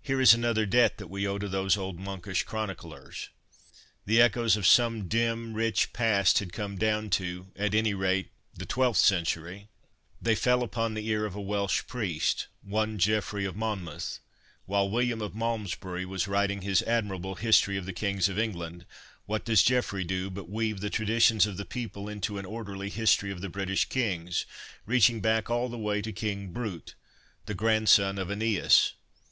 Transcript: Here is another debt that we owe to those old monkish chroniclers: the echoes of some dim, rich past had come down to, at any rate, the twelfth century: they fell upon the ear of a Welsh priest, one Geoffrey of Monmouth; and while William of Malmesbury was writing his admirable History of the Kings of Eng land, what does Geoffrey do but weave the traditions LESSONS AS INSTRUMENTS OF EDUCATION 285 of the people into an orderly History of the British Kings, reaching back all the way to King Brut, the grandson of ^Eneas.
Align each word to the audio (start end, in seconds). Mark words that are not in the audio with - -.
Here 0.00 0.20
is 0.20 0.32
another 0.32 0.64
debt 0.64 0.98
that 0.98 1.08
we 1.08 1.26
owe 1.26 1.36
to 1.38 1.48
those 1.48 1.76
old 1.76 1.98
monkish 1.98 2.44
chroniclers: 2.44 3.30
the 4.06 4.20
echoes 4.20 4.56
of 4.56 4.64
some 4.64 5.08
dim, 5.08 5.54
rich 5.54 5.92
past 5.92 6.38
had 6.38 6.52
come 6.52 6.78
down 6.78 7.10
to, 7.18 7.50
at 7.56 7.74
any 7.74 7.92
rate, 7.92 8.30
the 8.54 8.64
twelfth 8.64 9.00
century: 9.00 9.66
they 10.22 10.36
fell 10.36 10.62
upon 10.62 10.94
the 10.94 11.08
ear 11.08 11.24
of 11.26 11.34
a 11.34 11.40
Welsh 11.40 11.82
priest, 11.88 12.46
one 12.62 12.96
Geoffrey 12.96 13.44
of 13.44 13.56
Monmouth; 13.56 14.20
and 14.20 14.62
while 14.66 14.88
William 14.88 15.20
of 15.20 15.34
Malmesbury 15.34 16.06
was 16.06 16.28
writing 16.28 16.62
his 16.62 16.80
admirable 16.82 17.34
History 17.34 17.76
of 17.76 17.86
the 17.86 17.92
Kings 17.92 18.28
of 18.28 18.38
Eng 18.38 18.52
land, 18.54 18.86
what 19.26 19.44
does 19.44 19.64
Geoffrey 19.64 20.04
do 20.04 20.30
but 20.30 20.48
weave 20.48 20.78
the 20.78 20.90
traditions 20.90 21.44
LESSONS 21.44 21.60
AS 21.60 21.66
INSTRUMENTS 21.66 21.96
OF 21.96 22.04
EDUCATION 22.08 22.22
285 22.22 22.34
of 22.36 22.38
the 22.38 22.38
people 22.38 22.38
into 22.38 22.38
an 22.38 22.46
orderly 22.46 22.88
History 22.88 23.32
of 23.32 23.40
the 23.40 23.48
British 23.48 23.86
Kings, 23.86 24.46
reaching 24.86 25.20
back 25.20 25.50
all 25.50 25.68
the 25.68 25.76
way 25.76 26.00
to 26.00 26.12
King 26.12 26.52
Brut, 26.52 26.94
the 27.46 27.54
grandson 27.54 28.16
of 28.18 28.28
^Eneas. 28.28 28.92